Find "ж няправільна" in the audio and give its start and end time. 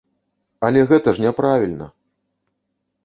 1.19-1.87